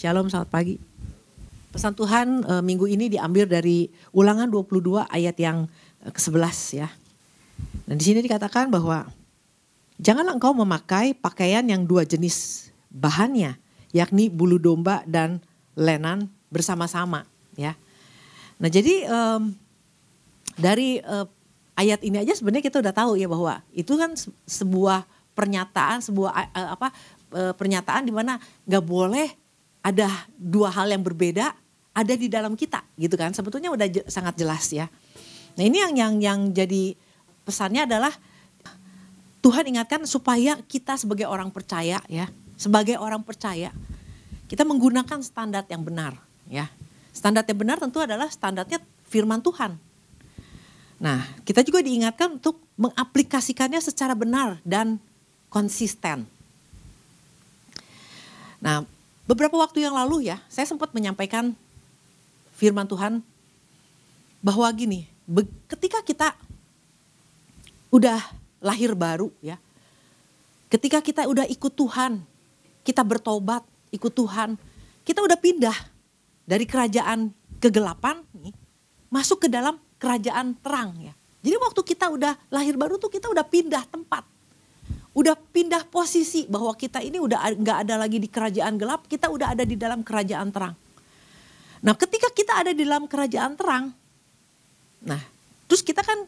Shalom, 0.00 0.32
selamat 0.32 0.48
pagi. 0.48 0.80
Pesan 1.76 1.92
Tuhan 1.92 2.40
e, 2.40 2.64
minggu 2.64 2.88
ini 2.88 3.12
diambil 3.12 3.44
dari 3.44 3.84
Ulangan 4.16 4.48
22 4.48 4.96
ayat 5.04 5.36
yang 5.36 5.68
e, 6.00 6.08
ke-11 6.08 6.56
ya. 6.72 6.88
Dan 7.84 8.00
di 8.00 8.08
sini 8.08 8.24
dikatakan 8.24 8.72
bahwa 8.72 9.12
janganlah 10.00 10.32
engkau 10.32 10.56
memakai 10.56 11.12
pakaian 11.12 11.60
yang 11.68 11.84
dua 11.84 12.08
jenis 12.08 12.72
bahannya, 12.88 13.60
yakni 13.92 14.32
bulu 14.32 14.56
domba 14.56 15.04
dan 15.04 15.44
lenan 15.76 16.32
bersama-sama 16.48 17.28
ya. 17.52 17.76
Nah, 18.56 18.72
jadi 18.72 19.04
um, 19.04 19.52
dari 20.56 21.04
uh, 21.04 21.28
ayat 21.76 22.00
ini 22.08 22.24
aja 22.24 22.32
sebenarnya 22.32 22.64
kita 22.64 22.80
udah 22.80 22.96
tahu 22.96 23.20
ya 23.20 23.28
bahwa 23.28 23.60
itu 23.76 24.00
kan 24.00 24.16
sebuah 24.48 25.04
pernyataan, 25.36 26.00
sebuah 26.00 26.32
uh, 26.56 26.68
apa 26.72 26.88
uh, 27.36 27.52
pernyataan 27.52 28.08
di 28.08 28.16
mana 28.16 28.40
nggak 28.64 28.84
boleh 28.88 29.39
ada 29.80 30.08
dua 30.36 30.68
hal 30.72 30.92
yang 30.92 31.00
berbeda 31.00 31.56
ada 31.90 32.14
di 32.14 32.30
dalam 32.30 32.54
kita 32.54 32.84
gitu 32.96 33.16
kan. 33.18 33.34
Sebetulnya 33.34 33.72
udah 33.72 33.86
je, 33.90 34.02
sangat 34.06 34.38
jelas 34.38 34.70
ya. 34.70 34.86
Nah, 35.58 35.64
ini 35.66 35.82
yang 35.82 35.94
yang 35.96 36.14
yang 36.22 36.40
jadi 36.54 36.94
pesannya 37.44 37.84
adalah 37.88 38.12
Tuhan 39.40 39.64
ingatkan 39.72 40.04
supaya 40.04 40.60
kita 40.68 41.00
sebagai 41.00 41.24
orang 41.24 41.48
percaya 41.48 41.98
ya, 42.06 42.28
sebagai 42.60 43.00
orang 43.00 43.24
percaya 43.24 43.72
kita 44.46 44.66
menggunakan 44.66 45.20
standar 45.24 45.64
yang 45.66 45.82
benar 45.82 46.14
ya. 46.46 46.68
Standar 47.10 47.42
yang 47.44 47.58
benar 47.58 47.76
tentu 47.82 47.98
adalah 47.98 48.30
standarnya 48.30 48.78
firman 49.10 49.42
Tuhan 49.42 49.90
Nah, 51.00 51.24
kita 51.48 51.64
juga 51.64 51.80
diingatkan 51.80 52.36
untuk 52.36 52.60
mengaplikasikannya 52.76 53.80
secara 53.80 54.12
benar 54.12 54.60
dan 54.68 55.00
konsisten. 55.48 56.28
Nah, 58.60 58.84
beberapa 59.30 59.54
waktu 59.62 59.86
yang 59.86 59.94
lalu 59.94 60.26
ya, 60.26 60.42
saya 60.50 60.66
sempat 60.66 60.90
menyampaikan 60.90 61.54
firman 62.58 62.82
Tuhan 62.90 63.22
bahwa 64.42 64.66
gini, 64.74 65.06
ketika 65.70 66.02
kita 66.02 66.34
udah 67.94 68.18
lahir 68.58 68.98
baru 68.98 69.30
ya, 69.38 69.54
ketika 70.66 70.98
kita 70.98 71.30
udah 71.30 71.46
ikut 71.46 71.70
Tuhan, 71.78 72.26
kita 72.82 73.06
bertobat, 73.06 73.62
ikut 73.94 74.10
Tuhan, 74.10 74.58
kita 75.06 75.22
udah 75.22 75.38
pindah 75.38 75.78
dari 76.42 76.66
kerajaan 76.66 77.30
kegelapan 77.62 78.26
nih, 78.34 78.50
masuk 79.14 79.46
ke 79.46 79.48
dalam 79.48 79.78
kerajaan 80.02 80.58
terang 80.58 80.90
ya. 80.98 81.14
Jadi 81.38 81.54
waktu 81.54 81.80
kita 81.86 82.10
udah 82.10 82.34
lahir 82.50 82.74
baru 82.74 82.98
tuh 82.98 83.14
kita 83.14 83.30
udah 83.30 83.46
pindah 83.46 83.86
tempat. 83.86 84.26
Udah 85.20 85.36
pindah 85.36 85.84
posisi 85.92 86.48
bahwa 86.48 86.72
kita 86.72 87.04
ini 87.04 87.20
udah 87.20 87.60
nggak 87.60 87.78
ada 87.84 88.00
lagi 88.00 88.16
di 88.16 88.24
kerajaan 88.24 88.80
gelap, 88.80 89.04
kita 89.04 89.28
udah 89.28 89.52
ada 89.52 89.68
di 89.68 89.76
dalam 89.76 90.00
kerajaan 90.00 90.48
terang. 90.48 90.72
Nah 91.84 91.92
ketika 91.92 92.32
kita 92.32 92.64
ada 92.64 92.72
di 92.72 92.88
dalam 92.88 93.04
kerajaan 93.04 93.52
terang, 93.52 93.92
nah 95.04 95.20
terus 95.68 95.84
kita 95.84 96.00
kan 96.00 96.24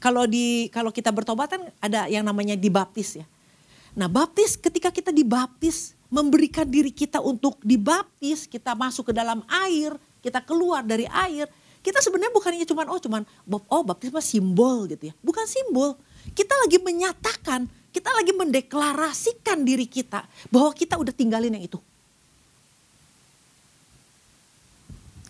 kalau 0.00 0.24
di 0.24 0.72
kalau 0.72 0.88
kita 0.88 1.12
bertobat 1.12 1.60
kan 1.60 1.62
ada 1.76 2.08
yang 2.08 2.24
namanya 2.24 2.56
dibaptis 2.56 3.20
ya. 3.20 3.28
Nah 3.92 4.08
baptis 4.08 4.56
ketika 4.56 4.88
kita 4.88 5.12
dibaptis 5.12 5.92
memberikan 6.08 6.64
diri 6.64 6.96
kita 6.96 7.20
untuk 7.20 7.60
dibaptis, 7.60 8.48
kita 8.48 8.72
masuk 8.72 9.12
ke 9.12 9.14
dalam 9.16 9.44
air, 9.48 9.92
kita 10.24 10.40
keluar 10.40 10.80
dari 10.80 11.04
air, 11.04 11.52
kita 11.84 12.00
sebenarnya 12.00 12.32
bukannya 12.32 12.64
cuman 12.64 12.86
oh 12.88 13.00
cuman 13.00 13.22
oh 13.68 13.82
baptisma 13.84 14.24
simbol 14.24 14.88
gitu 14.88 15.12
ya. 15.12 15.14
Bukan 15.20 15.44
simbol. 15.44 16.00
Kita 16.34 16.52
lagi 16.66 16.82
menyatakan, 16.82 17.70
kita 17.96 18.12
lagi 18.12 18.28
mendeklarasikan 18.36 19.64
diri 19.64 19.88
kita 19.88 20.28
bahwa 20.52 20.68
kita 20.76 21.00
udah 21.00 21.16
tinggalin 21.16 21.56
yang 21.56 21.64
itu. 21.64 21.80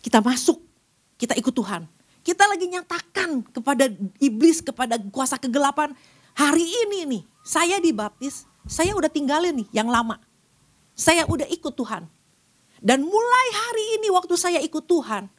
Kita 0.02 0.18
masuk, 0.18 0.58
kita 1.14 1.38
ikut 1.38 1.54
Tuhan. 1.54 1.86
Kita 2.26 2.42
lagi 2.50 2.66
nyatakan 2.66 3.46
kepada 3.54 3.86
iblis, 4.18 4.58
kepada 4.58 4.98
kuasa 5.14 5.38
kegelapan, 5.38 5.94
hari 6.34 6.66
ini 6.66 7.06
nih 7.06 7.22
saya 7.46 7.78
dibaptis, 7.78 8.42
saya 8.66 8.98
udah 8.98 9.06
tinggalin 9.06 9.62
nih 9.62 9.70
yang 9.70 9.86
lama. 9.86 10.18
Saya 10.98 11.22
udah 11.22 11.46
ikut 11.46 11.70
Tuhan. 11.70 12.02
Dan 12.82 13.06
mulai 13.06 13.46
hari 13.54 14.02
ini 14.02 14.10
waktu 14.10 14.34
saya 14.34 14.58
ikut 14.58 14.90
Tuhan, 14.90 15.30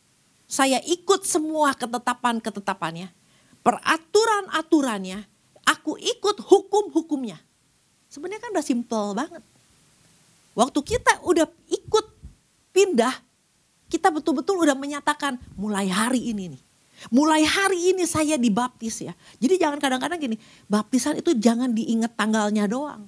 saya 0.48 0.80
ikut 0.80 1.28
semua 1.28 1.76
ketetapan-ketetapannya, 1.76 3.12
peraturan-aturannya, 3.68 5.28
aku 5.68 6.00
ikut 6.00 6.40
hukum-hukumnya. 6.40 6.97
Udah 8.58 8.66
simpel 8.66 9.14
banget. 9.14 9.44
Waktu 10.58 10.80
kita 10.82 11.22
udah 11.22 11.46
ikut 11.70 12.06
pindah, 12.74 13.14
kita 13.86 14.10
betul-betul 14.10 14.58
udah 14.66 14.74
menyatakan 14.74 15.38
mulai 15.54 15.86
hari 15.86 16.34
ini 16.34 16.58
nih. 16.58 16.62
Mulai 17.14 17.46
hari 17.46 17.94
ini 17.94 18.10
saya 18.10 18.34
dibaptis 18.42 19.06
ya. 19.06 19.14
Jadi 19.38 19.62
jangan 19.62 19.78
kadang-kadang 19.78 20.18
gini, 20.18 20.42
baptisan 20.66 21.22
itu 21.22 21.38
jangan 21.38 21.70
diingat 21.70 22.18
tanggalnya 22.18 22.66
doang. 22.66 23.06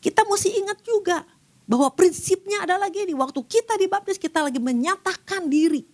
Kita 0.00 0.24
mesti 0.24 0.56
ingat 0.56 0.80
juga 0.80 1.28
bahwa 1.68 1.92
prinsipnya 1.92 2.64
adalah 2.64 2.88
gini, 2.88 3.12
waktu 3.12 3.44
kita 3.44 3.76
dibaptis 3.76 4.16
kita 4.16 4.48
lagi 4.48 4.56
menyatakan 4.56 5.44
diri 5.52 5.84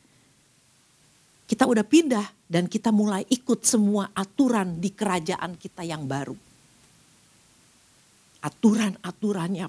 kita 1.47 1.62
udah 1.62 1.86
pindah 1.86 2.26
dan 2.50 2.66
kita 2.66 2.91
mulai 2.91 3.22
ikut 3.30 3.62
semua 3.62 4.10
aturan 4.14 4.82
di 4.82 4.91
kerajaan 4.91 5.54
kita 5.54 5.86
yang 5.86 6.03
baru. 6.06 6.46
Aturan-aturannya 8.47 9.67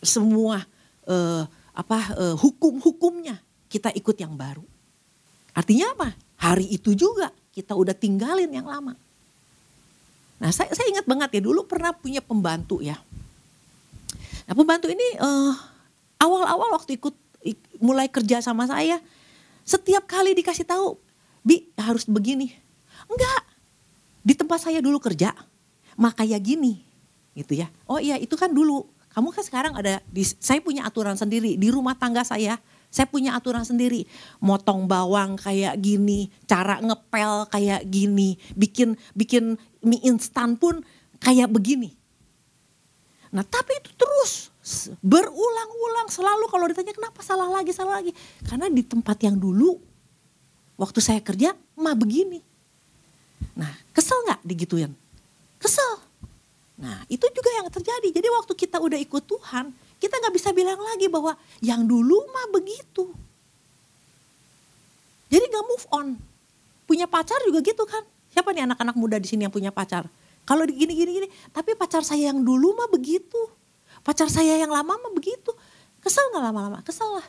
semua 0.00 0.64
uh, 1.04 1.44
apa 1.76 1.98
uh, 2.16 2.36
hukum-hukumnya 2.40 3.36
kita 3.68 3.92
ikut 3.92 4.16
yang 4.16 4.32
baru. 4.32 4.64
Artinya 5.52 5.92
apa? 5.92 6.08
Hari 6.40 6.72
itu 6.72 6.96
juga 6.96 7.28
kita 7.52 7.76
udah 7.76 7.92
tinggalin 7.92 8.48
yang 8.48 8.64
lama. 8.64 8.96
Nah 10.40 10.50
saya, 10.50 10.72
saya 10.72 10.88
ingat 10.88 11.04
banget 11.04 11.40
ya 11.40 11.40
dulu 11.44 11.68
pernah 11.68 11.92
punya 11.92 12.24
pembantu 12.24 12.80
ya. 12.80 12.96
Nah 14.48 14.54
pembantu 14.56 14.88
ini 14.88 15.20
uh, 15.20 15.52
awal-awal 16.20 16.80
waktu 16.80 16.96
ikut 16.96 17.14
mulai 17.84 18.08
kerja 18.08 18.40
sama 18.40 18.64
saya 18.64 18.96
setiap 19.64 20.08
kali 20.08 20.32
dikasih 20.36 20.64
tahu, 20.64 20.96
Bi 21.44 21.68
harus 21.76 22.08
begini. 22.08 22.52
Enggak, 23.08 23.42
di 24.24 24.32
tempat 24.32 24.64
saya 24.64 24.80
dulu 24.80 24.96
kerja, 25.00 25.32
makanya 25.96 26.40
gini 26.40 26.93
gitu 27.34 27.58
ya. 27.58 27.68
Oh 27.90 27.98
iya 27.98 28.16
itu 28.18 28.34
kan 28.38 28.50
dulu, 28.50 28.86
kamu 29.12 29.28
kan 29.34 29.44
sekarang 29.44 29.74
ada, 29.74 30.00
di, 30.08 30.22
saya 30.22 30.58
punya 30.62 30.86
aturan 30.86 31.18
sendiri 31.18 31.58
di 31.58 31.68
rumah 31.70 31.94
tangga 31.98 32.22
saya. 32.22 32.58
Saya 32.94 33.10
punya 33.10 33.34
aturan 33.34 33.66
sendiri, 33.66 34.06
motong 34.38 34.86
bawang 34.86 35.34
kayak 35.34 35.74
gini, 35.82 36.30
cara 36.46 36.78
ngepel 36.78 37.50
kayak 37.50 37.82
gini, 37.90 38.38
bikin 38.54 38.94
bikin 39.18 39.58
mie 39.82 39.98
instan 40.06 40.54
pun 40.54 40.78
kayak 41.18 41.50
begini. 41.50 41.90
Nah 43.34 43.42
tapi 43.42 43.82
itu 43.82 43.90
terus 43.98 44.54
berulang-ulang 45.04 46.08
selalu 46.08 46.48
kalau 46.48 46.64
ditanya 46.64 46.96
kenapa 46.96 47.20
salah 47.20 47.52
lagi 47.52 47.68
salah 47.76 48.00
lagi 48.00 48.16
karena 48.48 48.72
di 48.72 48.80
tempat 48.80 49.20
yang 49.20 49.36
dulu 49.36 49.76
waktu 50.80 51.04
saya 51.04 51.20
kerja 51.20 51.52
mah 51.76 51.92
begini 51.92 52.40
nah 53.52 53.68
kesel 53.92 54.24
nggak 54.24 54.40
digituin 54.40 54.96
kesel 55.60 56.00
nah 56.74 57.06
itu 57.06 57.26
juga 57.30 57.50
yang 57.54 57.70
terjadi. 57.70 58.08
Jadi 58.10 58.28
waktu 58.34 58.52
kita 58.58 58.82
udah 58.82 58.98
ikut 58.98 59.22
Tuhan 59.22 59.70
kita 60.04 60.20
nggak 60.20 60.34
bisa 60.36 60.52
bilang 60.52 60.76
lagi 60.76 61.08
bahwa 61.08 61.32
yang 61.64 61.80
dulu 61.88 62.28
mah 62.28 62.52
begitu. 62.52 63.08
Jadi 65.32 65.44
nggak 65.48 65.64
move 65.64 65.86
on. 65.88 66.06
Punya 66.84 67.08
pacar 67.08 67.40
juga 67.48 67.64
gitu 67.64 67.88
kan? 67.88 68.04
Siapa 68.28 68.52
nih 68.52 68.68
anak-anak 68.68 68.92
muda 69.00 69.16
di 69.16 69.24
sini 69.24 69.48
yang 69.48 69.54
punya 69.54 69.72
pacar? 69.72 70.04
Kalau 70.44 70.68
gini 70.68 70.92
gini 70.92 71.10
gini. 71.24 71.28
Tapi 71.56 71.72
pacar 71.72 72.04
saya 72.04 72.28
yang 72.28 72.44
dulu 72.44 72.76
mah 72.76 72.92
begitu. 72.92 73.48
Pacar 74.04 74.28
saya 74.28 74.60
yang 74.60 74.68
lama 74.68 74.92
mah 74.92 75.12
begitu. 75.16 75.56
Kesel 76.04 76.28
nggak 76.36 76.44
lama-lama? 76.52 76.78
Kesel 76.84 77.08
lah. 77.08 77.26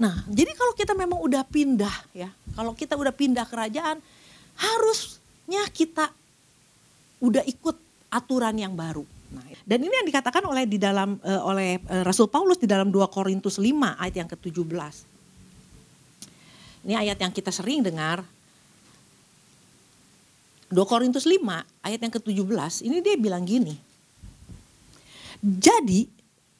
Nah, 0.00 0.24
jadi 0.28 0.56
kalau 0.56 0.72
kita 0.72 0.96
memang 0.96 1.20
udah 1.20 1.44
pindah 1.44 1.92
ya, 2.16 2.32
kalau 2.56 2.72
kita 2.72 2.96
udah 2.96 3.12
pindah 3.12 3.44
kerajaan, 3.44 4.00
harusnya 4.56 5.68
kita 5.72 6.12
udah 7.20 7.44
ikut 7.44 7.76
aturan 8.16 8.56
yang 8.56 8.72
baru. 8.72 9.04
Nah, 9.36 9.44
dan 9.68 9.78
ini 9.84 9.92
yang 9.92 10.08
dikatakan 10.08 10.40
oleh 10.48 10.64
di 10.64 10.80
dalam 10.80 11.20
uh, 11.20 11.42
oleh 11.44 11.76
uh, 11.92 12.06
Rasul 12.06 12.32
Paulus 12.32 12.56
di 12.56 12.64
dalam 12.64 12.88
2 12.88 12.96
Korintus 13.12 13.60
5 13.60 13.68
ayat 14.00 14.14
yang 14.16 14.28
ke-17. 14.32 14.94
Ini 16.86 16.94
ayat 16.94 17.18
yang 17.18 17.34
kita 17.34 17.50
sering 17.50 17.82
dengar. 17.82 18.22
2 20.70 20.74
Korintus 20.86 21.26
5 21.26 21.42
ayat 21.82 22.00
yang 22.02 22.14
ke-17, 22.14 22.86
ini 22.86 22.98
dia 22.98 23.14
bilang 23.14 23.46
gini. 23.46 23.74
Jadi 25.42 26.10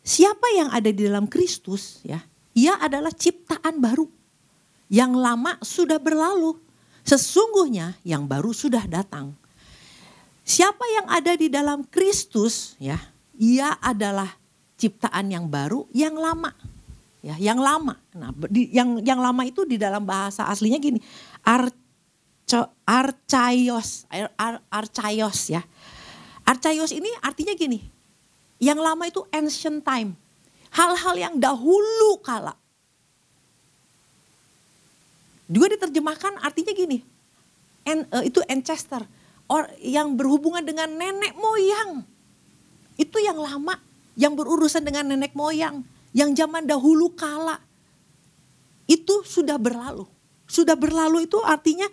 siapa 0.07 0.47
yang 0.55 0.71
ada 0.71 0.87
di 0.91 1.03
dalam 1.07 1.27
Kristus 1.27 2.03
ya, 2.07 2.23
ia 2.55 2.79
adalah 2.79 3.11
ciptaan 3.11 3.83
baru. 3.83 4.07
Yang 4.87 5.13
lama 5.19 5.53
sudah 5.67 5.99
berlalu, 5.99 6.55
sesungguhnya 7.03 7.99
yang 8.07 8.31
baru 8.31 8.55
sudah 8.55 8.87
datang. 8.87 9.35
Siapa 10.47 10.87
yang 10.95 11.07
ada 11.11 11.35
di 11.35 11.51
dalam 11.51 11.83
Kristus 11.91 12.79
ya, 12.79 12.95
ia 13.35 13.75
adalah 13.83 14.31
ciptaan 14.79 15.27
yang 15.27 15.51
baru, 15.51 15.91
yang 15.91 16.15
lama. 16.15 16.55
Ya, 17.19 17.35
yang 17.43 17.59
lama. 17.59 17.99
Nah, 18.15 18.31
di, 18.47 18.71
yang 18.71 19.03
yang 19.03 19.19
lama 19.19 19.43
itu 19.43 19.67
di 19.67 19.75
dalam 19.75 20.07
bahasa 20.07 20.47
aslinya 20.47 20.79
gini, 20.79 21.03
arco, 21.43 22.71
archaios, 22.87 24.07
ar, 24.07 24.31
ar, 24.39 24.55
archaios 24.71 25.51
ya. 25.51 25.67
Archaios 26.47 26.95
ini 26.95 27.11
artinya 27.19 27.51
gini, 27.59 27.83
yang 28.63 28.79
lama 28.79 29.11
itu 29.11 29.27
ancient 29.35 29.83
time. 29.83 30.15
Hal-hal 30.71 31.19
yang 31.19 31.35
dahulu 31.43 32.23
kala. 32.23 32.55
Juga 35.51 35.75
diterjemahkan 35.75 36.39
artinya 36.39 36.71
gini, 36.71 37.03
en, 37.83 38.07
uh, 38.15 38.23
itu 38.23 38.39
ancestor, 38.47 39.03
or, 39.47 39.71
yang 39.79 40.15
berhubungan 40.19 40.63
dengan 40.63 40.91
nenek 40.91 41.35
moyang. 41.39 42.03
Itu 42.97 43.21
yang 43.21 43.37
lama, 43.37 43.79
yang 44.17 44.33
berurusan 44.35 44.83
dengan 44.83 45.13
nenek 45.13 45.37
moyang 45.37 45.85
yang 46.17 46.33
zaman 46.33 46.65
dahulu 46.65 47.13
kala 47.13 47.61
itu 48.89 49.21
sudah 49.29 49.61
berlalu. 49.61 50.09
Sudah 50.49 50.73
berlalu 50.73 51.29
itu 51.29 51.37
artinya 51.45 51.85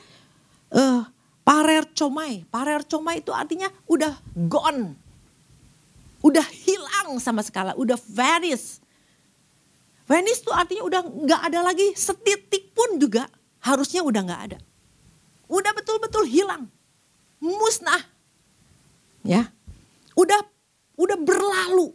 uh, 0.71 1.03
parer 1.43 1.83
comai. 1.91 2.47
Parer 2.47 2.87
comai 2.87 3.19
itu 3.19 3.35
artinya 3.35 3.67
udah 3.91 4.15
gone. 4.47 4.95
Udah 6.23 6.47
hilang 6.63 7.19
sama 7.19 7.43
sekali, 7.43 7.75
udah 7.75 7.99
vanish. 7.99 8.79
Vanish 10.07 10.39
itu 10.39 10.55
artinya 10.55 10.87
udah 10.87 11.01
nggak 11.03 11.41
ada 11.51 11.59
lagi 11.59 11.91
setitik 11.91 12.71
pun 12.71 12.95
juga 12.95 13.27
harusnya 13.59 14.07
udah 14.07 14.21
nggak 14.23 14.41
ada. 14.47 14.59
Udah 15.51 15.75
betul-betul 15.75 16.23
hilang. 16.31 16.71
Musnah. 17.43 17.99
Ya. 19.27 19.51
Udah 20.15 20.39
udah 20.95 21.17
berlalu 21.19 21.91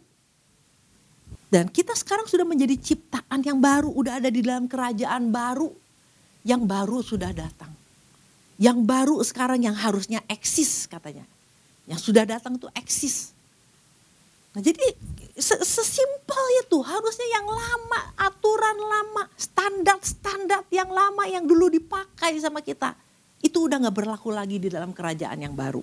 dan 1.49 1.73
kita 1.73 1.97
sekarang 1.97 2.29
sudah 2.29 2.45
menjadi 2.45 2.77
ciptaan 2.77 3.41
yang 3.41 3.57
baru, 3.57 3.89
udah 3.89 4.21
ada 4.21 4.29
di 4.29 4.45
dalam 4.45 4.69
kerajaan 4.69 5.33
baru. 5.33 5.73
Yang 6.45 6.63
baru 6.69 6.99
sudah 7.01 7.33
datang. 7.33 7.73
Yang 8.61 8.79
baru 8.85 9.17
sekarang 9.25 9.65
yang 9.65 9.77
harusnya 9.77 10.21
eksis 10.29 10.85
katanya. 10.89 11.25
Yang 11.89 12.13
sudah 12.13 12.29
datang 12.29 12.61
itu 12.61 12.69
eksis. 12.77 13.33
Nah 14.53 14.61
jadi 14.61 14.93
sesimpel 15.41 16.45
itu 16.65 16.79
harusnya 16.85 17.29
yang 17.33 17.49
lama, 17.49 18.01
aturan 18.17 18.79
lama, 18.81 19.25
standar-standar 19.41 20.69
yang 20.69 20.93
lama 20.93 21.25
yang 21.25 21.49
dulu 21.49 21.73
dipakai 21.73 22.37
sama 22.41 22.61
kita. 22.61 22.93
Itu 23.39 23.71
udah 23.71 23.79
gak 23.89 23.97
berlaku 23.97 24.35
lagi 24.35 24.59
di 24.59 24.69
dalam 24.71 24.91
kerajaan 24.91 25.39
yang 25.39 25.55
baru. 25.55 25.83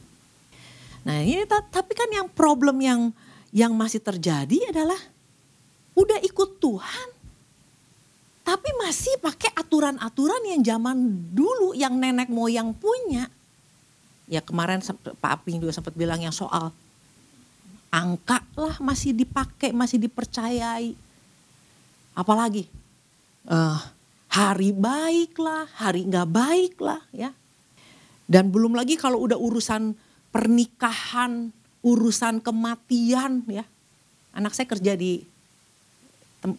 Nah 1.05 1.21
ini 1.21 1.45
tapi 1.47 1.93
kan 1.93 2.09
yang 2.09 2.27
problem 2.33 2.81
yang 2.81 3.13
yang 3.53 3.71
masih 3.77 4.01
terjadi 4.01 4.73
adalah 4.73 4.97
udah 5.95 6.19
ikut 6.25 6.59
Tuhan. 6.59 7.09
Tapi 8.45 8.69
masih 8.77 9.17
pakai 9.21 9.49
aturan-aturan 9.57 10.41
yang 10.45 10.61
zaman 10.61 10.97
dulu 11.33 11.73
yang 11.73 11.97
nenek 11.97 12.29
moyang 12.29 12.73
punya. 12.77 13.25
Ya 14.29 14.41
kemarin 14.41 14.81
Pak 15.17 15.31
Aping 15.41 15.61
juga 15.61 15.73
sempat 15.73 15.97
bilang 15.97 16.21
yang 16.21 16.33
soal 16.33 16.69
angka 17.89 18.43
lah 18.57 18.77
masih 18.83 19.15
dipakai, 19.15 19.73
masih 19.73 19.97
dipercayai. 19.97 20.93
Apalagi 22.13 22.69
uh, 23.49 23.79
hari 24.29 24.75
baik 24.75 25.37
lah, 25.39 25.65
hari 25.79 26.05
nggak 26.05 26.29
baik 26.29 26.75
lah 26.83 27.01
ya. 27.15 27.31
Dan 28.25 28.49
belum 28.49 28.73
lagi 28.73 28.97
kalau 28.97 29.21
udah 29.21 29.37
urusan 29.37 29.93
pernikahan, 30.33 31.53
urusan 31.85 32.41
kematian 32.41 33.45
ya. 33.45 33.65
Anak 34.33 34.57
saya 34.57 34.65
kerja 34.65 34.97
di 34.97 35.21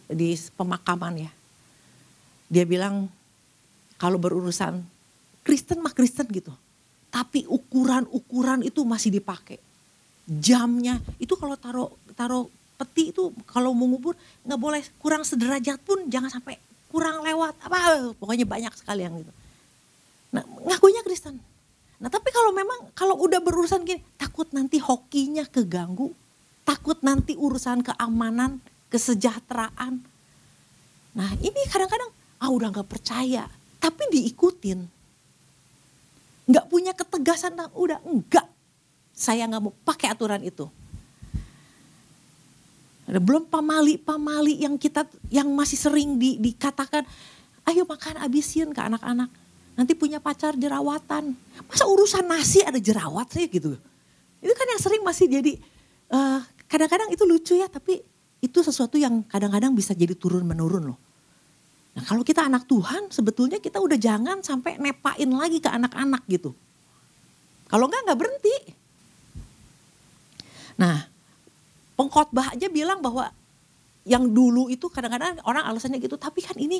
di 0.07 0.29
pemakaman 0.55 1.27
ya. 1.27 1.31
Dia 2.47 2.63
bilang 2.63 3.11
kalau 3.99 4.15
berurusan 4.15 4.79
Kristen 5.43 5.83
mah 5.83 5.91
Kristen 5.91 6.27
gitu. 6.31 6.51
Tapi 7.11 7.47
ukuran-ukuran 7.47 8.63
itu 8.63 8.83
masih 8.83 9.11
dipakai. 9.11 9.59
Jamnya 10.27 10.99
itu 11.19 11.35
kalau 11.39 11.55
taruh 11.55 11.91
taruh 12.15 12.51
peti 12.77 13.15
itu 13.15 13.31
kalau 13.47 13.71
mengubur 13.71 14.13
nggak 14.43 14.59
boleh 14.59 14.83
kurang 14.99 15.23
sederajat 15.23 15.79
pun 15.81 16.03
jangan 16.11 16.29
sampai 16.29 16.59
kurang 16.91 17.23
lewat 17.25 17.55
apa 17.63 18.11
pokoknya 18.15 18.43
banyak 18.43 18.73
sekali 18.75 19.07
yang 19.07 19.15
gitu. 19.19 19.33
Nah 20.35 20.43
ngakunya 20.67 21.01
Kristen. 21.03 21.39
Nah 21.97 22.09
tapi 22.13 22.29
kalau 22.29 22.53
memang 22.53 22.93
kalau 22.93 23.17
udah 23.17 23.41
berurusan 23.41 23.81
gini 23.81 24.05
takut 24.21 24.49
nanti 24.53 24.77
hokinya 24.77 25.45
keganggu, 25.49 26.13
takut 26.61 27.01
nanti 27.01 27.33
urusan 27.33 27.81
keamanan 27.81 28.61
kesejahteraan. 28.93 29.99
Nah 31.17 31.29
ini 31.41 31.61
kadang-kadang 31.73 32.13
ah 32.37 32.49
udah 32.53 32.69
gak 32.69 32.89
percaya, 32.89 33.49
tapi 33.81 34.05
diikutin. 34.13 34.85
Gak 36.47 36.65
punya 36.71 36.95
ketegasan, 36.95 37.59
nah, 37.59 37.67
udah 37.75 37.99
enggak. 38.07 38.45
Saya 39.11 39.49
gak 39.49 39.59
mau 39.59 39.73
pakai 39.83 40.13
aturan 40.13 40.39
itu. 40.45 40.69
Ada 43.07 43.19
belum 43.23 43.47
pamali-pamali 43.47 44.63
yang 44.63 44.75
kita 44.75 45.07
yang 45.31 45.47
masih 45.51 45.79
sering 45.79 46.19
di, 46.19 46.39
dikatakan, 46.39 47.07
ayo 47.67 47.83
makan 47.87 48.19
abisin 48.19 48.71
ke 48.71 48.79
anak-anak. 48.83 49.31
Nanti 49.77 49.93
punya 49.93 50.17
pacar 50.17 50.57
jerawatan. 50.57 51.37
Masa 51.69 51.85
urusan 51.85 52.25
nasi 52.25 52.65
ada 52.65 52.81
jerawat 52.81 53.29
sih 53.29 53.45
gitu. 53.45 53.77
Itu 54.41 54.53
kan 54.57 54.67
yang 54.73 54.81
sering 54.81 55.01
masih 55.05 55.29
jadi, 55.29 55.53
uh, 56.09 56.41
kadang-kadang 56.65 57.13
itu 57.13 57.23
lucu 57.23 57.53
ya 57.55 57.69
tapi 57.69 58.01
itu 58.41 58.59
sesuatu 58.61 58.97
yang 58.97 59.25
kadang-kadang 59.25 59.73
bisa 59.73 59.93
jadi 59.93 60.13
turun 60.13 60.45
menurun 60.45 60.93
loh. 60.93 60.99
Nah 61.97 62.05
kalau 62.05 62.21
kita 62.21 62.45
anak 62.45 62.69
Tuhan 62.69 63.09
sebetulnya 63.09 63.57
kita 63.57 63.81
udah 63.81 63.97
jangan 63.97 64.45
sampai 64.45 64.77
nepain 64.77 65.29
lagi 65.33 65.57
ke 65.57 65.69
anak-anak 65.69 66.21
gitu. 66.29 66.53
Kalau 67.65 67.89
enggak 67.89 68.01
enggak 68.05 68.19
berhenti. 68.21 68.55
Nah 70.77 71.09
pengkhotbah 71.97 72.53
aja 72.53 72.69
bilang 72.69 73.01
bahwa 73.01 73.33
yang 74.07 74.31
dulu 74.31 74.71
itu 74.71 74.87
kadang-kadang 74.87 75.37
orang 75.43 75.67
alasannya 75.67 75.99
gitu 75.99 76.15
tapi 76.15 76.39
kan 76.39 76.55
ini 76.55 76.79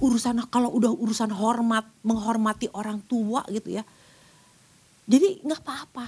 urusan 0.00 0.48
kalau 0.48 0.72
udah 0.72 0.88
urusan 0.88 1.28
hormat 1.28 1.84
menghormati 2.00 2.72
orang 2.72 3.04
tua 3.04 3.44
gitu 3.52 3.76
ya 3.76 3.84
jadi 5.04 5.44
nggak 5.44 5.60
apa-apa 5.60 6.06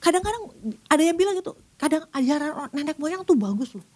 kadang-kadang 0.00 0.42
ada 0.88 1.02
yang 1.02 1.16
bilang 1.18 1.36
gitu 1.36 1.52
kadang 1.78 2.02
ajaran 2.10 2.70
nenek 2.74 2.98
moyang 2.98 3.22
tuh 3.22 3.38
bagus 3.38 3.70
loh. 3.74 3.86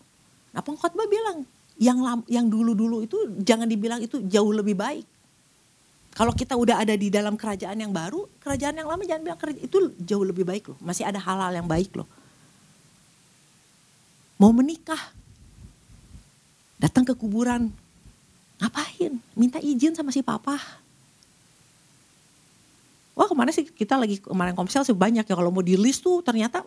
Nah 0.55 0.63
pengkhotbah 0.63 1.07
bilang 1.11 1.43
yang 1.83 1.99
yang 2.31 2.47
dulu-dulu 2.47 3.03
itu 3.03 3.19
jangan 3.43 3.67
dibilang 3.67 3.99
itu 3.99 4.23
jauh 4.31 4.55
lebih 4.55 4.79
baik. 4.79 5.07
Kalau 6.13 6.31
kita 6.37 6.55
udah 6.55 6.85
ada 6.85 6.93
di 6.93 7.09
dalam 7.09 7.41
kerajaan 7.41 7.75
yang 7.81 7.91
baru, 7.91 8.29
kerajaan 8.39 8.77
yang 8.77 8.87
lama 8.87 9.03
jangan 9.03 9.23
bilang 9.25 9.39
itu 9.59 9.77
jauh 9.99 10.23
lebih 10.23 10.45
baik 10.45 10.71
loh. 10.71 10.79
Masih 10.79 11.09
ada 11.09 11.19
hal-hal 11.19 11.57
yang 11.57 11.67
baik 11.67 11.91
loh. 11.97 12.07
Mau 14.43 14.51
menikah, 14.51 14.99
datang 16.75 17.07
ke 17.07 17.15
kuburan, 17.15 17.71
ngapain? 18.59 19.15
Minta 19.39 19.63
izin 19.63 19.95
sama 19.95 20.11
si 20.11 20.19
papa. 20.19 20.59
Wah 23.15 23.31
ke 23.31 23.35
mana 23.39 23.55
sih 23.55 23.63
kita 23.63 23.95
lagi 23.95 24.19
kemarin 24.19 24.59
komsel 24.59 24.83
sih 24.83 24.91
banyak 24.91 25.23
ya 25.23 25.35
kalau 25.39 25.55
mau 25.55 25.63
di 25.63 25.79
list 25.79 26.03
tuh 26.03 26.27
ternyata 26.27 26.67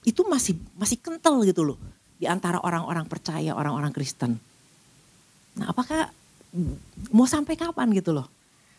itu 0.00 0.24
masih 0.24 0.56
masih 0.80 0.96
kental 0.96 1.44
gitu 1.44 1.60
loh 1.60 1.76
di 2.16 2.24
antara 2.24 2.56
orang-orang 2.64 3.04
percaya, 3.04 3.52
orang-orang 3.52 3.92
Kristen. 3.92 4.40
Nah, 5.60 5.76
apakah 5.76 6.08
mau 7.12 7.28
sampai 7.28 7.52
kapan 7.52 7.92
gitu 8.00 8.16
loh? 8.16 8.32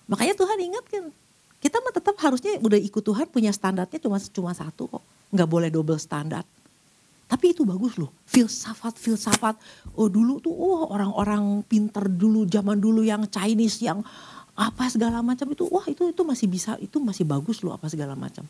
Makanya 0.10 0.34
Tuhan 0.34 0.58
ingatkan, 0.58 1.14
kita 1.62 1.78
mah 1.78 1.94
tetap 1.94 2.18
harusnya 2.18 2.58
udah 2.58 2.80
ikut 2.82 3.06
Tuhan 3.06 3.30
punya 3.30 3.54
standarnya 3.54 4.02
cuma 4.02 4.18
cuma 4.18 4.52
satu 4.58 4.90
kok, 4.90 5.04
nggak 5.30 5.46
boleh 5.46 5.70
double 5.70 6.02
standar. 6.02 6.42
Tapi 7.32 7.56
itu 7.56 7.64
bagus 7.64 7.96
loh, 7.96 8.12
filsafat 8.28 9.00
filsafat. 9.00 9.56
Oh 9.96 10.12
dulu 10.12 10.44
tuh, 10.44 10.52
oh 10.52 10.92
orang-orang 10.92 11.64
pinter 11.64 12.12
dulu 12.12 12.44
zaman 12.44 12.76
dulu 12.76 13.08
yang 13.08 13.24
Chinese 13.32 13.80
yang 13.80 14.04
apa 14.52 14.92
segala 14.92 15.24
macam 15.24 15.48
itu, 15.48 15.64
wah 15.72 15.88
itu 15.88 16.12
itu 16.12 16.22
masih 16.28 16.52
bisa, 16.52 16.76
itu 16.84 17.00
masih 17.00 17.24
bagus 17.24 17.64
loh 17.64 17.72
apa 17.72 17.88
segala 17.88 18.20
macam. 18.20 18.44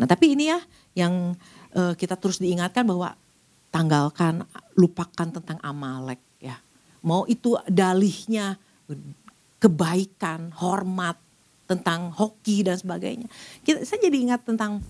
Nah 0.00 0.08
tapi 0.08 0.32
ini 0.32 0.48
ya 0.48 0.64
yang 0.96 1.36
uh, 1.76 1.92
kita 1.92 2.16
terus 2.16 2.40
diingatkan 2.40 2.88
bahwa 2.88 3.12
tanggalkan, 3.68 4.48
lupakan 4.72 5.28
tentang 5.28 5.60
Amalek 5.60 6.24
ya. 6.40 6.56
Mau 7.04 7.28
itu 7.28 7.60
dalihnya 7.68 8.56
kebaikan, 9.60 10.56
hormat, 10.56 11.20
tentang 11.68 12.08
hoki 12.16 12.64
dan 12.64 12.80
sebagainya. 12.80 13.28
Kita, 13.60 13.84
saya 13.84 14.00
jadi 14.00 14.16
ingat 14.24 14.40
tentang 14.40 14.80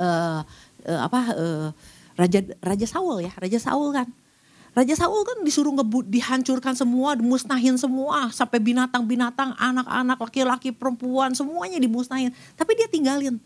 uh, 0.00 0.40
uh, 0.86 1.00
apa 1.06 1.20
uh, 1.34 1.68
Raja 2.18 2.44
Raja 2.60 2.86
Saul 2.86 3.24
ya, 3.24 3.32
Raja 3.38 3.58
Saul 3.58 3.90
kan. 3.94 4.08
Raja 4.72 4.96
Saul 4.96 5.20
kan 5.28 5.44
disuruh 5.44 5.68
ngebut, 5.76 6.08
dihancurkan 6.08 6.72
semua, 6.72 7.12
dimusnahin 7.12 7.76
semua, 7.76 8.32
sampai 8.32 8.56
binatang-binatang, 8.56 9.52
anak-anak, 9.60 10.16
laki-laki, 10.16 10.72
perempuan, 10.72 11.36
semuanya 11.36 11.76
dimusnahin. 11.76 12.32
Tapi 12.56 12.72
dia 12.80 12.88
tinggalin 12.88 13.36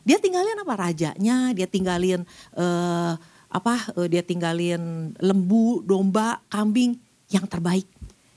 Dia 0.00 0.16
tinggalin 0.16 0.56
apa? 0.56 0.72
Rajanya, 0.80 1.52
dia 1.52 1.68
tinggalin 1.68 2.24
uh, 2.56 3.12
apa? 3.52 3.92
Uh, 3.92 4.08
dia 4.08 4.24
tinggalin 4.24 5.12
lembu, 5.20 5.84
domba, 5.84 6.40
kambing 6.48 6.96
yang 7.28 7.44
terbaik, 7.44 7.84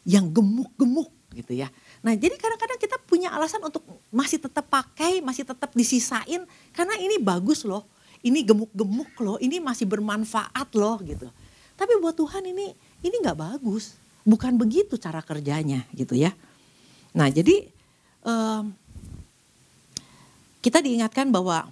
yang 0.03 0.27
gemuk-gemuk 0.27 1.07
gitu 1.33 1.55
ya. 1.55 1.71
Nah 2.03 2.13
jadi 2.13 2.35
kadang-kadang 2.35 2.77
kita 2.77 2.99
punya 3.07 3.31
alasan 3.31 3.63
untuk 3.63 3.87
masih 4.11 4.37
tetap 4.37 4.67
pakai, 4.67 5.23
masih 5.23 5.47
tetap 5.47 5.71
disisain 5.73 6.43
karena 6.75 6.95
ini 6.99 7.17
bagus 7.17 7.63
loh, 7.63 7.87
ini 8.23 8.39
gemuk-gemuk 8.41 9.11
loh, 9.19 9.37
ini 9.43 9.59
masih 9.59 9.85
bermanfaat 9.85 10.71
loh 10.73 10.97
gitu. 11.03 11.27
Tapi 11.75 11.99
buat 11.99 12.15
Tuhan 12.15 12.47
ini 12.47 12.71
ini 13.03 13.15
nggak 13.19 13.37
bagus, 13.37 13.99
bukan 14.23 14.55
begitu 14.55 14.95
cara 14.95 15.19
kerjanya 15.19 15.83
gitu 15.91 16.15
ya. 16.15 16.31
Nah 17.13 17.27
jadi 17.27 17.67
um, 18.23 18.71
kita 20.63 20.79
diingatkan 20.79 21.27
bahwa 21.27 21.67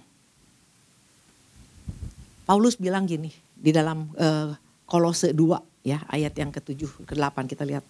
Paulus 2.44 2.76
bilang 2.76 3.08
gini 3.08 3.32
di 3.56 3.72
dalam 3.72 4.12
uh, 4.20 4.52
Kolose 4.84 5.32
2 5.32 5.88
ya 5.88 6.04
ayat 6.10 6.36
yang 6.36 6.52
ke-7 6.52 7.08
ke-8 7.08 7.36
kita 7.48 7.64
lihat. 7.64 7.86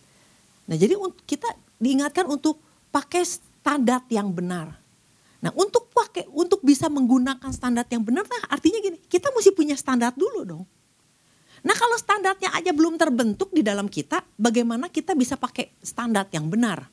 Nah, 0.70 0.76
jadi 0.78 0.94
kita 1.26 1.50
diingatkan 1.82 2.30
untuk 2.30 2.62
pakai 2.94 3.26
standar 3.26 4.06
yang 4.08 4.30
benar. 4.30 4.78
Nah, 5.42 5.50
untuk 5.58 5.90
pakai 5.90 6.30
untuk 6.30 6.62
bisa 6.62 6.86
menggunakan 6.86 7.50
standar 7.50 7.84
yang 7.90 8.06
benar 8.06 8.22
nah 8.30 8.42
artinya 8.46 8.78
gini, 8.78 8.98
kita 9.10 9.34
mesti 9.34 9.50
punya 9.50 9.74
standar 9.74 10.14
dulu 10.14 10.46
dong. 10.46 10.64
Nah, 11.62 11.74
kalau 11.74 11.98
standarnya 11.98 12.54
aja 12.54 12.70
belum 12.70 12.94
terbentuk 12.98 13.50
di 13.50 13.62
dalam 13.62 13.90
kita, 13.90 14.22
bagaimana 14.38 14.90
kita 14.90 15.14
bisa 15.18 15.34
pakai 15.34 15.74
standar 15.82 16.30
yang 16.30 16.46
benar? 16.46 16.86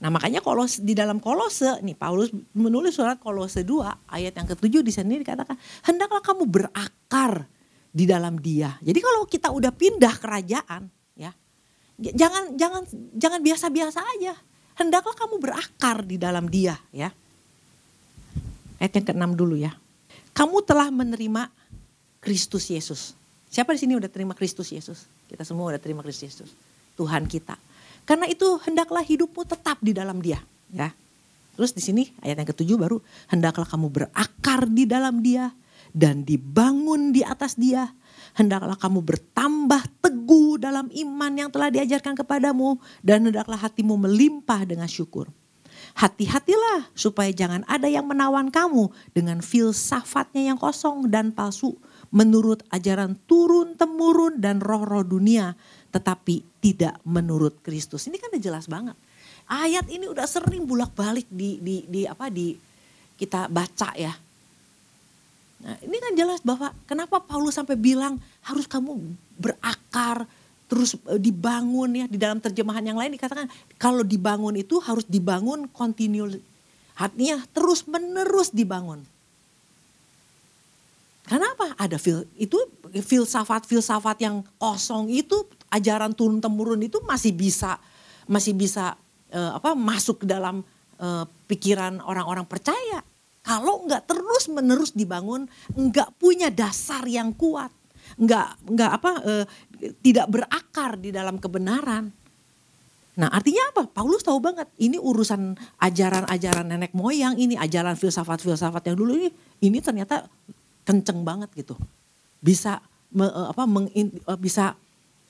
Nah 0.00 0.08
makanya 0.08 0.40
kalau 0.40 0.64
di 0.64 0.96
dalam 0.96 1.20
kolose, 1.20 1.76
nih 1.84 1.92
Paulus 1.92 2.32
menulis 2.56 2.96
surat 2.96 3.20
kolose 3.20 3.60
2 3.60 4.08
ayat 4.08 4.32
yang 4.32 4.48
ketujuh 4.48 4.80
di 4.80 4.88
sini 4.88 5.20
dikatakan, 5.20 5.60
hendaklah 5.84 6.24
kamu 6.24 6.48
berakar 6.48 7.44
di 7.92 8.08
dalam 8.08 8.40
dia. 8.40 8.80
Jadi 8.80 8.96
kalau 8.96 9.28
kita 9.28 9.52
udah 9.52 9.68
pindah 9.68 10.14
kerajaan, 10.16 10.88
ya 11.20 11.36
jangan 12.00 12.56
jangan 12.56 12.82
jangan 13.12 13.40
biasa-biasa 13.44 14.00
aja. 14.16 14.34
Hendaklah 14.80 15.12
kamu 15.12 15.36
berakar 15.36 16.08
di 16.08 16.16
dalam 16.16 16.48
dia, 16.48 16.80
ya. 16.96 17.12
Ayat 18.80 18.96
yang 18.96 19.06
keenam 19.12 19.32
dulu 19.36 19.60
ya. 19.60 19.76
Kamu 20.32 20.64
telah 20.64 20.88
menerima 20.88 21.52
Kristus 22.24 22.72
Yesus. 22.72 23.12
Siapa 23.52 23.76
di 23.76 23.80
sini 23.82 23.92
udah 23.98 24.08
terima 24.08 24.32
Kristus 24.32 24.72
Yesus? 24.72 25.04
Kita 25.28 25.44
semua 25.44 25.74
udah 25.74 25.80
terima 25.82 26.00
Kristus 26.00 26.32
Yesus. 26.32 26.50
Tuhan 26.96 27.28
kita. 27.28 27.60
Karena 28.08 28.24
itu 28.24 28.56
hendaklah 28.64 29.04
hidupmu 29.04 29.44
tetap 29.44 29.76
di 29.84 29.92
dalam 29.92 30.24
dia. 30.24 30.40
Ya. 30.72 30.96
Terus 31.60 31.76
di 31.76 31.82
sini 31.84 32.08
ayat 32.24 32.40
yang 32.40 32.48
ketujuh 32.48 32.76
baru 32.80 32.98
hendaklah 33.28 33.68
kamu 33.68 33.92
berakar 33.92 34.64
di 34.64 34.88
dalam 34.88 35.20
dia 35.20 35.52
dan 35.92 36.24
dibangun 36.24 37.12
di 37.12 37.20
atas 37.20 37.58
dia. 37.60 37.90
Hendaklah 38.32 38.78
kamu 38.78 39.02
bertambah 39.02 39.82
teguh 40.00 40.62
dalam 40.62 40.86
iman 40.88 41.32
yang 41.34 41.50
telah 41.50 41.68
diajarkan 41.68 42.14
kepadamu 42.14 42.78
dan 43.02 43.26
hendaklah 43.26 43.58
hatimu 43.58 43.98
melimpah 43.98 44.62
dengan 44.62 44.86
syukur. 44.86 45.26
Hati-hatilah 45.98 46.92
supaya 46.94 47.30
jangan 47.34 47.66
ada 47.66 47.90
yang 47.90 48.06
menawan 48.06 48.48
kamu 48.48 48.90
dengan 49.10 49.42
filsafatnya 49.42 50.54
yang 50.54 50.58
kosong 50.58 51.10
dan 51.10 51.34
palsu 51.34 51.74
menurut 52.10 52.62
ajaran 52.74 53.18
turun 53.26 53.78
temurun 53.78 54.38
dan 54.42 54.58
roh-roh 54.58 55.06
dunia 55.06 55.54
tetapi 55.90 56.46
tidak 56.62 56.98
menurut 57.02 57.58
Kristus. 57.66 58.06
Ini 58.06 58.18
kan 58.18 58.30
jelas 58.38 58.70
banget. 58.70 58.94
Ayat 59.50 59.90
ini 59.90 60.06
udah 60.06 60.26
sering 60.30 60.62
bolak-balik 60.62 61.26
di, 61.26 61.58
di, 61.58 61.82
di 61.90 62.06
apa 62.06 62.30
di 62.30 62.54
kita 63.18 63.50
baca 63.50 63.90
ya. 63.98 64.14
Nah, 65.60 65.76
ini 65.84 65.96
kan 66.00 66.12
jelas 66.16 66.40
bahwa 66.40 66.72
kenapa 66.88 67.20
Paulus 67.20 67.58
sampai 67.58 67.76
bilang 67.76 68.16
harus 68.46 68.64
kamu 68.64 68.96
berakar 69.36 70.24
terus 70.70 70.94
e, 70.94 71.18
dibangun 71.18 71.90
ya 71.90 72.06
di 72.06 72.14
dalam 72.14 72.38
terjemahan 72.38 72.86
yang 72.86 72.94
lain 72.94 73.18
dikatakan 73.18 73.50
kalau 73.74 74.06
dibangun 74.06 74.54
itu 74.54 74.78
harus 74.78 75.02
dibangun 75.10 75.66
continue 75.74 76.38
artinya 76.94 77.42
terus 77.50 77.88
menerus 77.88 78.52
dibangun. 78.52 79.02
Karena 81.24 81.46
apa? 81.54 81.78
Ada 81.78 81.94
fil, 81.94 82.26
itu 82.34 82.58
filsafat-filsafat 82.90 84.18
yang 84.18 84.42
kosong 84.58 85.08
itu 85.14 85.46
ajaran 85.70 86.10
turun 86.10 86.42
temurun 86.42 86.82
itu 86.82 86.98
masih 87.06 87.30
bisa 87.30 87.78
masih 88.26 88.50
bisa 88.50 88.98
uh, 89.30 89.54
apa 89.54 89.78
masuk 89.78 90.22
ke 90.22 90.26
dalam 90.26 90.66
uh, 90.98 91.24
pikiran 91.46 92.02
orang-orang 92.02 92.44
percaya. 92.44 93.02
Kalau 93.40 93.86
nggak 93.88 94.10
terus 94.10 94.50
menerus 94.52 94.92
dibangun, 94.92 95.48
nggak 95.72 96.18
punya 96.20 96.52
dasar 96.52 97.06
yang 97.08 97.32
kuat, 97.32 97.72
nggak 98.16 98.48
nggak 98.70 98.90
apa 98.90 99.10
uh, 99.22 99.44
tidak 100.02 100.26
berakar 100.30 100.98
di 100.98 101.14
dalam 101.14 101.36
kebenaran. 101.38 102.10
Nah 103.20 103.28
artinya 103.28 103.68
apa? 103.74 103.82
Paulus 103.90 104.24
tahu 104.24 104.40
banget 104.40 104.70
ini 104.80 104.96
urusan 104.96 105.58
ajaran-ajaran 105.76 106.66
nenek 106.72 106.96
moyang 106.96 107.36
ini, 107.36 107.58
ajaran 107.58 107.98
filsafat-filsafat 107.98 108.88
yang 108.88 108.96
dulu 108.96 109.12
ini, 109.18 109.28
ini 109.60 109.78
ternyata 109.84 110.24
kenceng 110.88 111.20
banget 111.20 111.52
gitu. 111.52 111.76
Bisa 112.40 112.80
me, 113.12 113.28
apa 113.28 113.68
meng, 113.68 113.92
bisa 114.40 114.72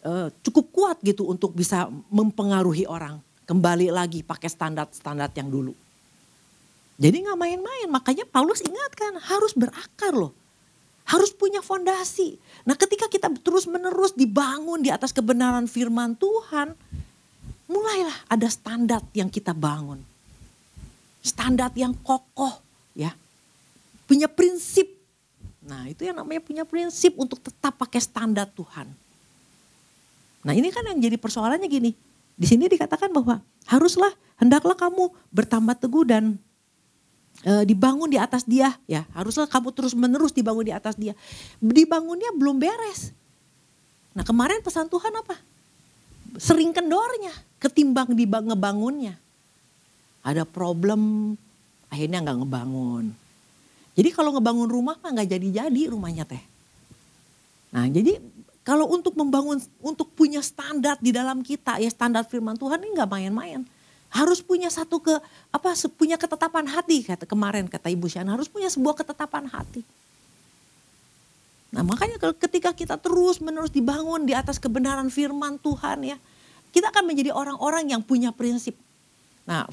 uh, 0.07 0.29
cukup 0.45 0.67
kuat 0.71 0.97
gitu 1.03 1.27
untuk 1.27 1.57
bisa 1.57 1.91
mempengaruhi 2.13 2.87
orang. 2.87 3.19
Kembali 3.49 3.91
lagi 3.91 4.23
pakai 4.23 4.47
standar-standar 4.47 5.35
yang 5.35 5.51
dulu. 5.51 5.75
Jadi 7.01 7.17
nggak 7.27 7.39
main-main, 7.41 7.89
makanya 7.89 8.29
Paulus 8.29 8.61
ingatkan 8.63 9.17
harus 9.19 9.57
berakar 9.57 10.13
loh. 10.15 10.37
Harus 11.11 11.35
punya 11.35 11.59
fondasi. 11.59 12.39
Nah 12.63 12.79
ketika 12.79 13.11
kita 13.11 13.27
terus 13.43 13.67
menerus 13.67 14.15
dibangun 14.15 14.79
di 14.79 14.95
atas 14.95 15.11
kebenaran 15.11 15.67
firman 15.67 16.15
Tuhan, 16.15 16.71
mulailah 17.67 18.31
ada 18.31 18.47
standar 18.47 19.03
yang 19.11 19.27
kita 19.27 19.51
bangun. 19.51 19.99
Standar 21.19 21.75
yang 21.75 21.99
kokoh 22.07 22.63
ya. 22.95 23.11
Punya 24.07 24.31
prinsip. 24.31 24.87
Nah 25.67 25.91
itu 25.91 26.07
yang 26.07 26.15
namanya 26.15 26.47
punya 26.47 26.63
prinsip 26.63 27.19
untuk 27.19 27.43
tetap 27.43 27.75
pakai 27.75 27.99
standar 27.99 28.47
Tuhan. 28.55 28.87
Nah 30.47 30.55
ini 30.55 30.71
kan 30.71 30.87
yang 30.87 30.99
jadi 31.03 31.19
persoalannya 31.19 31.67
gini. 31.67 31.91
Di 32.39 32.47
sini 32.49 32.71
dikatakan 32.71 33.13
bahwa 33.13 33.43
haruslah 33.69 34.15
hendaklah 34.41 34.79
kamu 34.79 35.13
bertambah 35.35 35.77
teguh 35.77 36.07
dan 36.09 36.41
e, 37.45 37.53
dibangun 37.69 38.09
di 38.11 38.19
atas 38.19 38.45
dia. 38.45 38.75
Ya 38.85 39.07
haruslah 39.17 39.47
kamu 39.47 39.71
terus 39.75 39.93
menerus 39.93 40.35
dibangun 40.35 40.67
di 40.67 40.75
atas 40.75 40.97
dia. 40.97 41.17
Dibangunnya 41.61 42.33
belum 42.35 42.61
beres. 42.61 43.13
Nah 44.17 44.27
kemarin 44.27 44.61
pesan 44.61 44.91
Tuhan 44.91 45.13
apa? 45.15 45.37
Sering 46.39 46.71
kendornya 46.75 47.35
ketimbang 47.61 48.15
dibang 48.15 48.49
ngebangunnya. 48.49 49.15
Ada 50.21 50.45
problem 50.45 51.35
akhirnya 51.91 52.23
nggak 52.23 52.39
ngebangun. 52.45 53.05
Jadi 53.99 54.09
kalau 54.15 54.33
ngebangun 54.37 54.69
rumah 54.71 54.97
mah 55.03 55.11
nggak 55.11 55.29
jadi-jadi 55.37 55.83
rumahnya 55.91 56.25
teh. 56.25 56.43
Nah 57.75 57.87
jadi 57.91 58.17
kalau 58.61 58.87
untuk 58.93 59.17
membangun, 59.17 59.59
untuk 59.81 60.13
punya 60.13 60.45
standar 60.45 61.01
di 61.01 61.11
dalam 61.11 61.41
kita, 61.41 61.81
ya 61.81 61.89
standar 61.89 62.29
firman 62.29 62.55
Tuhan 62.55 62.79
ini 62.85 62.93
nggak 62.93 63.11
main-main. 63.11 63.61
Harus 64.11 64.43
punya 64.43 64.67
satu 64.67 64.99
ke 64.99 65.15
apa 65.55 65.71
punya 65.95 66.19
ketetapan 66.19 66.67
hati 66.67 67.07
kata 67.07 67.25
kemarin 67.31 67.71
kata 67.71 67.95
Ibu 67.95 68.11
Syana 68.11 68.35
harus 68.35 68.51
punya 68.51 68.67
sebuah 68.67 68.99
ketetapan 68.99 69.47
hati. 69.47 69.87
Nah 71.71 71.87
makanya 71.87 72.19
ketika 72.35 72.75
kita 72.75 72.99
terus 72.99 73.39
menerus 73.39 73.71
dibangun 73.71 74.27
di 74.27 74.35
atas 74.35 74.59
kebenaran 74.59 75.07
firman 75.07 75.63
Tuhan 75.63 76.03
ya, 76.03 76.19
kita 76.75 76.91
akan 76.91 77.07
menjadi 77.07 77.31
orang-orang 77.31 77.95
yang 77.95 78.03
punya 78.03 78.35
prinsip. 78.35 78.75
Nah 79.47 79.71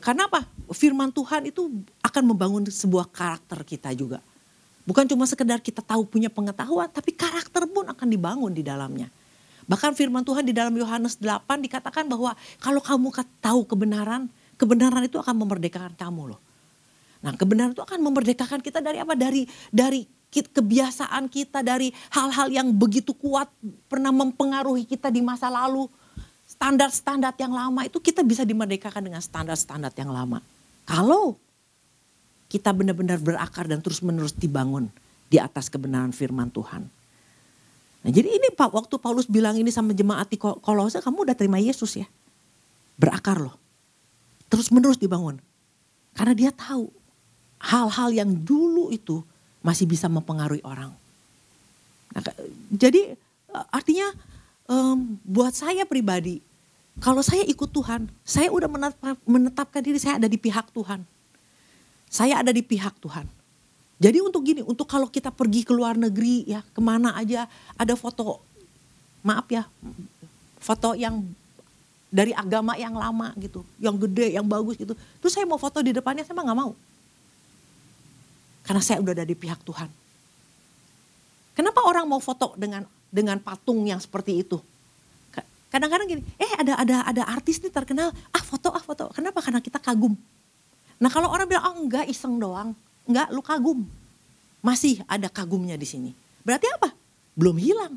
karena 0.00 0.32
apa? 0.32 0.48
Firman 0.72 1.12
Tuhan 1.12 1.52
itu 1.52 1.68
akan 2.00 2.22
membangun 2.24 2.64
sebuah 2.64 3.12
karakter 3.12 3.60
kita 3.68 3.92
juga. 3.92 4.24
Bukan 4.84 5.04
cuma 5.08 5.24
sekedar 5.28 5.60
kita 5.60 5.80
tahu 5.80 6.04
punya 6.04 6.28
pengetahuan, 6.28 6.88
tapi 6.88 7.12
karakter 7.12 7.64
pun 7.68 7.88
akan 7.88 8.08
dibangun 8.08 8.52
di 8.52 8.60
dalamnya. 8.60 9.08
Bahkan 9.64 9.96
firman 9.96 10.22
Tuhan 10.24 10.44
di 10.44 10.52
dalam 10.52 10.74
Yohanes 10.76 11.16
8 11.16 11.64
dikatakan 11.64 12.04
bahwa 12.04 12.36
kalau 12.60 12.80
kamu 12.80 13.08
tahu 13.40 13.64
kebenaran, 13.64 14.28
kebenaran 14.60 15.04
itu 15.04 15.16
akan 15.16 15.34
memerdekakan 15.44 15.94
kamu 15.96 16.36
loh. 16.36 16.40
Nah 17.24 17.32
kebenaran 17.32 17.72
itu 17.72 17.80
akan 17.80 18.00
memerdekakan 18.04 18.60
kita 18.60 18.84
dari 18.84 19.00
apa? 19.00 19.16
Dari 19.16 19.48
dari 19.72 20.04
kebiasaan 20.28 21.30
kita, 21.30 21.62
dari 21.62 21.94
hal-hal 22.10 22.50
yang 22.50 22.68
begitu 22.74 23.14
kuat 23.14 23.46
pernah 23.86 24.10
mempengaruhi 24.10 24.82
kita 24.84 25.08
di 25.08 25.22
masa 25.22 25.46
lalu. 25.46 25.86
Standar-standar 26.44 27.32
yang 27.40 27.56
lama 27.56 27.88
itu 27.88 27.96
kita 28.02 28.20
bisa 28.20 28.44
dimerdekakan 28.44 29.00
dengan 29.08 29.22
standar-standar 29.24 29.94
yang 29.96 30.12
lama. 30.12 30.44
Kalau 30.84 31.40
kita 32.52 32.70
benar-benar 32.76 33.18
berakar 33.18 33.64
dan 33.64 33.80
terus-menerus 33.80 34.36
dibangun 34.36 34.92
di 35.32 35.40
atas 35.40 35.72
kebenaran 35.72 36.12
firman 36.12 36.52
Tuhan. 36.52 36.86
Nah 38.04 38.10
jadi 38.12 38.28
ini 38.28 38.52
Pak 38.52 38.70
waktu 38.76 39.00
Paulus 39.00 39.24
bilang 39.24 39.56
ini 39.56 39.72
sama 39.72 39.96
jemaat 39.96 40.28
di 40.28 40.36
Kolose 40.36 41.00
kamu 41.00 41.24
udah 41.24 41.36
terima 41.36 41.56
Yesus 41.56 41.96
ya. 41.96 42.06
Berakar 43.00 43.40
loh. 43.40 43.56
Terus 44.52 44.68
menerus 44.68 45.00
dibangun. 45.00 45.40
Karena 46.12 46.36
dia 46.36 46.52
tahu 46.52 46.92
hal-hal 47.58 48.12
yang 48.12 48.30
dulu 48.30 48.92
itu 48.92 49.24
masih 49.64 49.88
bisa 49.88 50.06
mempengaruhi 50.12 50.60
orang. 50.60 50.92
Nah, 52.12 52.22
jadi 52.68 53.16
eh, 53.50 53.66
artinya 53.72 54.12
um, 54.68 55.16
buat 55.24 55.56
saya 55.56 55.88
pribadi, 55.88 56.44
kalau 57.02 57.24
saya 57.24 57.42
ikut 57.48 57.72
Tuhan, 57.72 58.06
saya 58.22 58.52
udah 58.52 58.68
menetap, 58.70 59.16
menetapkan 59.26 59.82
diri 59.82 59.98
saya 59.98 60.20
ada 60.20 60.28
di 60.30 60.38
pihak 60.38 60.70
Tuhan. 60.70 61.02
Saya 62.06 62.38
ada 62.38 62.54
di 62.54 62.62
pihak 62.62 62.94
Tuhan. 63.02 63.26
Jadi 63.94 64.18
untuk 64.18 64.42
gini, 64.42 64.60
untuk 64.60 64.90
kalau 64.90 65.06
kita 65.06 65.30
pergi 65.30 65.62
ke 65.62 65.70
luar 65.70 65.94
negeri 65.94 66.44
ya 66.50 66.60
ke 66.60 66.80
mana 66.82 67.14
aja 67.14 67.46
ada 67.78 67.94
foto, 67.94 68.42
maaf 69.22 69.46
ya, 69.48 69.64
foto 70.58 70.98
yang 70.98 71.22
dari 72.10 72.34
agama 72.34 72.74
yang 72.74 72.94
lama 72.94 73.30
gitu, 73.38 73.62
yang 73.78 73.94
gede, 73.94 74.34
yang 74.34 74.46
bagus 74.46 74.78
gitu. 74.78 74.94
Terus 75.22 75.32
saya 75.34 75.46
mau 75.46 75.58
foto 75.58 75.78
di 75.82 75.94
depannya, 75.94 76.26
saya 76.26 76.34
mah 76.34 76.44
nggak 76.46 76.58
mau. 76.58 76.72
Karena 78.66 78.82
saya 78.82 78.98
udah 78.98 79.12
ada 79.14 79.26
di 79.26 79.36
pihak 79.38 79.62
Tuhan. 79.62 79.90
Kenapa 81.54 81.86
orang 81.86 82.06
mau 82.10 82.18
foto 82.18 82.58
dengan 82.58 82.82
dengan 83.14 83.38
patung 83.38 83.86
yang 83.86 84.02
seperti 84.02 84.42
itu? 84.42 84.58
Kadang-kadang 85.74 86.06
gini, 86.06 86.22
eh 86.38 86.52
ada 86.54 86.78
ada 86.78 86.96
ada 87.02 87.22
artis 87.34 87.58
nih 87.58 87.70
terkenal, 87.70 88.14
ah 88.30 88.42
foto 88.46 88.70
ah 88.70 88.78
foto. 88.78 89.10
Kenapa? 89.10 89.42
Karena 89.42 89.58
kita 89.58 89.82
kagum. 89.82 90.14
Nah 91.02 91.10
kalau 91.10 91.30
orang 91.34 91.50
bilang, 91.50 91.66
oh 91.66 91.82
enggak 91.82 92.06
iseng 92.06 92.38
doang, 92.38 92.78
enggak 93.04 93.28
lu 93.32 93.40
kagum. 93.44 93.80
Masih 94.64 95.04
ada 95.04 95.28
kagumnya 95.28 95.76
di 95.76 95.84
sini. 95.84 96.10
Berarti 96.40 96.68
apa? 96.72 96.92
Belum 97.36 97.56
hilang. 97.56 97.94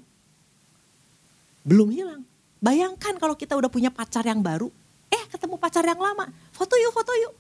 Belum 1.64 1.88
hilang. 1.92 2.22
Bayangkan 2.58 3.16
kalau 3.22 3.36
kita 3.38 3.54
udah 3.56 3.70
punya 3.72 3.94
pacar 3.94 4.26
yang 4.26 4.42
baru, 4.42 4.68
eh 5.14 5.24
ketemu 5.30 5.56
pacar 5.62 5.86
yang 5.86 6.00
lama, 6.00 6.28
foto 6.52 6.74
yuk, 6.76 6.92
foto 6.92 7.14
yuk. 7.16 7.34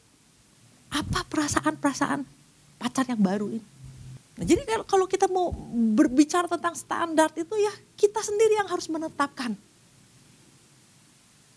Apa 0.93 1.27
perasaan-perasaan 1.27 2.23
pacar 2.79 3.03
yang 3.09 3.19
baru 3.19 3.51
ini? 3.51 3.65
Nah, 4.37 4.45
jadi 4.45 4.61
kalau 4.85 5.09
kita 5.09 5.25
mau 5.25 5.49
berbicara 5.97 6.45
tentang 6.45 6.77
standar 6.77 7.33
itu 7.33 7.57
ya 7.57 7.73
kita 7.97 8.21
sendiri 8.21 8.61
yang 8.61 8.69
harus 8.69 8.85
menetapkan. 8.85 9.57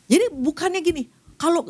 Jadi 0.08 0.26
bukannya 0.32 0.80
gini, 0.80 1.04
kalau 1.36 1.68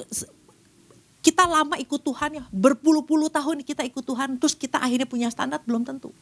kita 1.20 1.44
lama 1.44 1.76
ikut 1.76 2.00
Tuhan 2.00 2.40
ya, 2.40 2.44
berpuluh-puluh 2.48 3.28
tahun 3.28 3.60
kita 3.64 3.84
ikut 3.84 4.04
Tuhan, 4.04 4.40
terus 4.40 4.56
kita 4.56 4.80
akhirnya 4.80 5.08
punya 5.08 5.28
standar, 5.28 5.60
belum 5.64 5.84
tentu. 5.84 6.12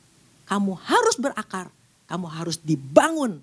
Kamu 0.50 0.75
harus 0.75 1.17
berakar, 1.21 1.71
kamu 2.11 2.26
harus 2.26 2.59
dibangun 2.59 3.38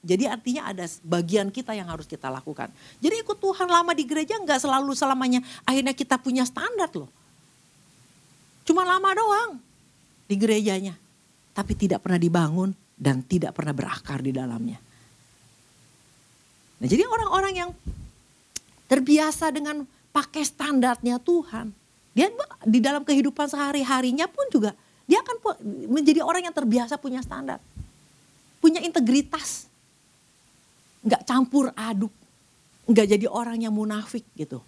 jadi 0.00 0.32
artinya 0.32 0.64
ada 0.64 0.88
bagian 1.04 1.52
kita 1.52 1.76
yang 1.76 1.84
harus 1.92 2.08
kita 2.08 2.32
lakukan. 2.32 2.72
Jadi 3.04 3.20
ikut 3.20 3.36
Tuhan 3.36 3.68
lama 3.68 3.92
di 3.92 4.08
gereja 4.08 4.40
nggak 4.40 4.64
selalu 4.64 4.96
selamanya 4.96 5.44
akhirnya 5.68 5.92
kita 5.92 6.16
punya 6.16 6.48
standar 6.48 6.88
loh. 6.96 7.12
Cuma 8.64 8.88
lama 8.88 9.12
doang 9.12 9.60
di 10.24 10.34
gerejanya. 10.40 10.96
Tapi 11.52 11.76
tidak 11.76 12.00
pernah 12.00 12.16
dibangun 12.16 12.72
dan 12.96 13.20
tidak 13.20 13.52
pernah 13.52 13.76
berakar 13.76 14.24
di 14.24 14.32
dalamnya. 14.32 14.80
Nah 16.80 16.88
jadi 16.88 17.04
orang-orang 17.04 17.52
yang 17.52 17.70
terbiasa 18.88 19.52
dengan 19.52 19.84
pakai 20.10 20.42
standarnya 20.46 21.18
Tuhan. 21.22 21.72
Dia 22.10 22.26
di 22.66 22.82
dalam 22.82 23.06
kehidupan 23.06 23.46
sehari-harinya 23.46 24.26
pun 24.26 24.46
juga 24.50 24.74
dia 25.06 25.22
akan 25.22 25.36
menjadi 25.90 26.22
orang 26.22 26.46
yang 26.46 26.54
terbiasa 26.54 26.98
punya 26.98 27.22
standar. 27.22 27.58
Punya 28.62 28.78
integritas 28.78 29.66
nggak 31.00 31.24
campur 31.24 31.72
aduk, 31.72 32.12
nggak 32.84 33.06
jadi 33.16 33.26
orang 33.26 33.64
yang 33.64 33.72
munafik 33.72 34.22
gitu. 34.36 34.60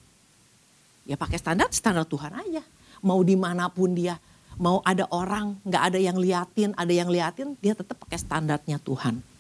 Ya 1.04 1.18
pakai 1.18 1.36
standar 1.36 1.68
standar 1.70 2.06
Tuhan 2.08 2.32
aja. 2.32 2.62
Mau 3.02 3.20
di 3.26 3.34
mana 3.34 3.66
pun 3.66 3.92
dia, 3.92 4.16
mau 4.56 4.78
ada 4.86 5.06
orang 5.10 5.58
nggak 5.66 5.82
ada 5.92 5.98
yang 5.98 6.16
liatin, 6.16 6.70
ada 6.78 6.90
yang 6.94 7.10
liatin, 7.10 7.58
dia 7.58 7.74
tetap 7.74 7.98
pakai 8.00 8.18
standarnya 8.18 8.78
Tuhan. 8.80 9.31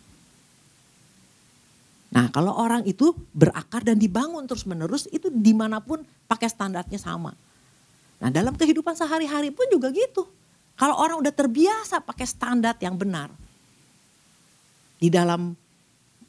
Nah 2.12 2.28
kalau 2.28 2.52
orang 2.52 2.84
itu 2.84 3.16
berakar 3.32 3.80
dan 3.80 3.96
dibangun 3.96 4.44
terus 4.44 4.68
menerus 4.68 5.08
itu 5.08 5.32
di 5.32 5.56
mana 5.56 5.80
pun 5.80 6.04
pakai 6.28 6.44
standarnya 6.52 7.00
sama. 7.00 7.32
Nah 8.20 8.28
dalam 8.28 8.52
kehidupan 8.52 8.92
sehari-hari 8.92 9.48
pun 9.48 9.64
juga 9.72 9.88
gitu. 9.88 10.28
Kalau 10.76 11.00
orang 11.00 11.24
udah 11.24 11.32
terbiasa 11.32 12.04
pakai 12.04 12.28
standar 12.28 12.76
yang 12.84 13.00
benar. 13.00 13.32
Di 15.00 15.08
dalam 15.08 15.56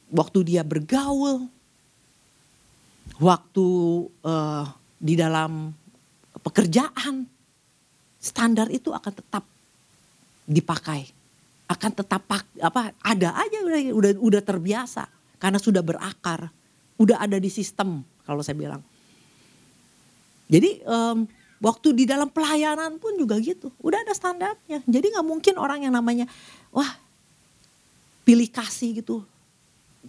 waktu 0.09 0.39
dia 0.47 0.63
bergaul, 0.63 1.45
waktu 3.19 3.67
uh, 4.23 4.65
di 4.97 5.13
dalam 5.19 5.69
pekerjaan, 6.41 7.27
standar 8.23 8.71
itu 8.71 8.89
akan 8.89 9.13
tetap 9.13 9.43
dipakai, 10.47 11.11
akan 11.67 11.91
tetap 11.91 12.23
apa 12.63 12.95
ada 13.03 13.29
aja 13.35 13.57
udah 13.61 13.79
udah 13.93 14.11
udah 14.17 14.41
terbiasa 14.41 15.05
karena 15.43 15.59
sudah 15.59 15.83
berakar, 15.83 16.47
udah 16.95 17.19
ada 17.19 17.35
di 17.35 17.51
sistem 17.51 17.99
kalau 18.23 18.39
saya 18.39 18.55
bilang. 18.55 18.79
Jadi 20.47 20.79
um, 20.87 21.27
waktu 21.59 21.91
di 21.91 22.07
dalam 22.07 22.31
pelayanan 22.31 22.95
pun 22.95 23.19
juga 23.19 23.35
gitu, 23.43 23.67
udah 23.83 24.07
ada 24.07 24.15
standarnya. 24.15 24.79
Jadi 24.87 25.11
nggak 25.11 25.27
mungkin 25.27 25.59
orang 25.59 25.83
yang 25.83 25.91
namanya 25.91 26.31
wah 26.71 26.95
pilih 28.23 28.47
kasih 28.47 29.03
gitu 29.03 29.27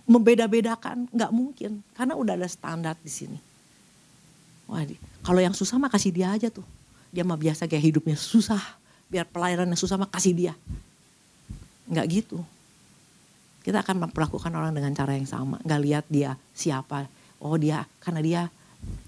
membeda-bedakan 0.07 1.11
nggak 1.11 1.33
mungkin 1.35 1.83
karena 1.99 2.15
udah 2.15 2.39
ada 2.39 2.47
standar 2.47 2.95
di 3.03 3.11
sini. 3.11 3.39
Wah, 4.71 4.87
kalau 5.27 5.43
yang 5.43 5.53
susah 5.53 5.83
mah 5.83 5.91
kasih 5.91 6.15
dia 6.15 6.31
aja 6.31 6.47
tuh. 6.47 6.65
Dia 7.11 7.27
mah 7.27 7.39
biasa 7.39 7.67
kayak 7.67 7.91
hidupnya 7.91 8.15
susah, 8.15 8.63
biar 9.11 9.27
pelayanan 9.27 9.75
yang 9.75 9.81
susah 9.83 9.99
mah 9.99 10.11
kasih 10.15 10.31
dia. 10.31 10.55
Nggak 11.91 12.23
gitu. 12.23 12.39
Kita 13.65 13.81
akan 13.81 14.07
memperlakukan 14.09 14.53
orang 14.53 14.77
dengan 14.77 14.93
cara 14.93 15.17
yang 15.17 15.25
sama, 15.25 15.57
nggak 15.65 15.81
lihat 15.81 16.05
dia 16.13 16.37
siapa. 16.53 17.09
Oh 17.41 17.57
dia 17.57 17.89
karena 17.97 18.21
dia 18.21 18.43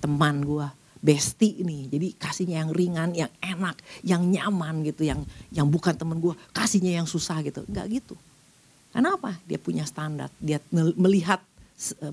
teman 0.01 0.41
gua, 0.41 0.73
bestie 1.05 1.61
nih. 1.61 1.93
Jadi 1.93 2.09
kasihnya 2.17 2.65
yang 2.65 2.73
ringan, 2.73 3.11
yang 3.13 3.33
enak, 3.45 3.77
yang 4.01 4.25
nyaman 4.25 4.81
gitu, 4.89 5.05
yang 5.05 5.21
yang 5.53 5.69
bukan 5.69 5.93
temen 5.93 6.17
gua, 6.25 6.33
kasihnya 6.57 6.97
yang 6.97 7.05
susah 7.05 7.45
gitu. 7.45 7.69
Nggak 7.69 7.87
gitu. 8.01 8.17
Kenapa? 8.97 9.37
Dia 9.45 9.61
punya 9.61 9.85
standar. 9.85 10.33
Dia 10.41 10.57
melihat 10.73 11.45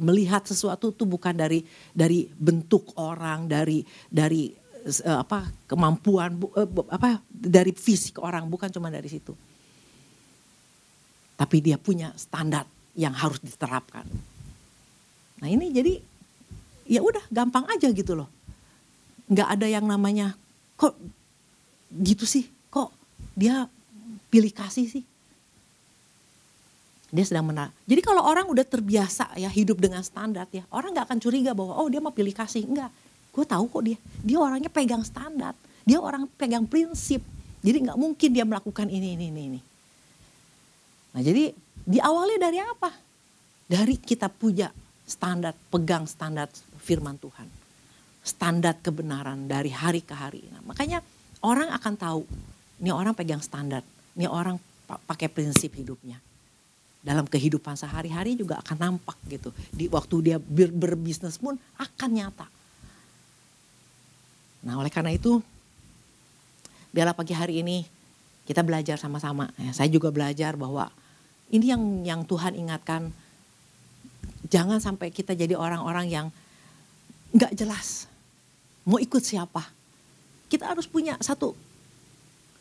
melihat 0.04 0.44
sesuatu 0.44 0.92
itu 0.92 1.08
bukan 1.08 1.32
dari 1.32 1.64
dari 1.96 2.28
bentuk 2.28 2.92
orang, 3.00 3.48
dari 3.48 3.88
dari 4.12 4.52
uh, 5.08 5.24
apa 5.24 5.48
kemampuan 5.64 6.36
uh, 6.36 6.68
apa 6.92 7.24
dari 7.32 7.72
fisik 7.72 8.20
orang, 8.20 8.52
bukan 8.52 8.68
cuma 8.68 8.92
dari 8.92 9.08
situ. 9.08 9.32
Tapi 11.44 11.60
dia 11.60 11.76
punya 11.76 12.16
standar 12.16 12.64
yang 12.96 13.12
harus 13.12 13.44
diterapkan. 13.44 14.08
Nah 15.44 15.48
ini 15.52 15.76
jadi 15.76 16.00
ya 16.88 17.04
udah 17.04 17.28
gampang 17.28 17.68
aja 17.68 17.92
gitu 17.92 18.16
loh. 18.16 18.32
Nggak 19.28 19.50
ada 19.60 19.68
yang 19.68 19.84
namanya 19.84 20.40
kok 20.80 20.96
gitu 21.92 22.24
sih, 22.24 22.48
kok 22.72 22.96
dia 23.36 23.68
pilih 24.32 24.56
kasih 24.56 24.88
sih 24.88 25.04
dia 27.14 27.22
sedang 27.30 27.46
menang. 27.46 27.70
Jadi 27.86 28.02
kalau 28.02 28.26
orang 28.26 28.50
udah 28.50 28.66
terbiasa 28.66 29.38
ya 29.38 29.46
hidup 29.46 29.78
dengan 29.78 30.02
standar 30.02 30.50
ya, 30.50 30.66
orang 30.74 30.98
nggak 30.98 31.14
akan 31.14 31.20
curiga 31.22 31.54
bahwa 31.54 31.78
oh 31.78 31.86
dia 31.86 32.02
mau 32.02 32.10
pilih 32.10 32.34
kasih. 32.34 32.66
Enggak, 32.66 32.90
gue 33.30 33.46
tahu 33.46 33.70
kok 33.70 33.84
dia. 33.86 33.98
Dia 34.26 34.42
orangnya 34.42 34.74
pegang 34.74 35.06
standar, 35.06 35.54
dia 35.86 36.02
orang 36.02 36.26
pegang 36.42 36.66
prinsip. 36.66 37.22
Jadi 37.62 37.86
nggak 37.86 38.02
mungkin 38.02 38.30
dia 38.34 38.42
melakukan 38.50 38.90
ini, 38.90 39.14
ini, 39.14 39.30
ini, 39.30 39.42
ini. 39.54 39.60
Nah 41.14 41.22
jadi 41.22 41.54
diawali 41.86 42.36
dari 42.42 42.60
apa? 42.60 42.92
Dari 43.70 43.96
kita 44.02 44.28
punya 44.28 44.70
standar, 45.06 45.54
pegang 45.70 46.10
standar 46.10 46.50
firman 46.82 47.16
Tuhan. 47.22 47.48
Standar 48.24 48.80
kebenaran 48.80 49.46
dari 49.48 49.72
hari 49.72 50.00
ke 50.02 50.16
hari. 50.16 50.44
Nah, 50.48 50.64
makanya 50.64 51.04
orang 51.44 51.70
akan 51.76 51.94
tahu, 52.00 52.22
ini 52.80 52.92
orang 52.92 53.12
pegang 53.16 53.44
standar, 53.44 53.84
ini 54.16 54.26
orang 54.28 54.56
pakai 54.88 55.28
prinsip 55.28 55.76
hidupnya 55.76 56.20
dalam 57.04 57.28
kehidupan 57.28 57.76
sehari-hari 57.76 58.40
juga 58.40 58.64
akan 58.64 58.78
nampak 58.80 59.20
gitu. 59.28 59.52
Di 59.76 59.92
waktu 59.92 60.16
dia 60.24 60.38
ber, 60.40 60.72
berbisnis 60.72 61.36
pun 61.36 61.60
akan 61.76 62.10
nyata. 62.16 62.48
Nah 64.64 64.80
oleh 64.80 64.88
karena 64.88 65.12
itu, 65.12 65.44
biarlah 66.96 67.12
pagi 67.12 67.36
hari 67.36 67.60
ini 67.60 67.84
kita 68.48 68.64
belajar 68.64 68.96
sama-sama. 68.96 69.52
Ya, 69.60 69.76
saya 69.76 69.92
juga 69.92 70.08
belajar 70.16 70.56
bahwa 70.56 70.88
ini 71.54 71.70
yang 71.70 71.84
yang 72.02 72.22
Tuhan 72.26 72.58
ingatkan, 72.58 73.14
jangan 74.50 74.82
sampai 74.82 75.14
kita 75.14 75.38
jadi 75.38 75.54
orang-orang 75.54 76.10
yang 76.10 76.28
nggak 77.30 77.54
jelas 77.54 78.10
mau 78.84 78.98
ikut 78.98 79.22
siapa. 79.22 79.70
Kita 80.50 80.70
harus 80.70 80.86
punya 80.86 81.18
satu 81.22 81.54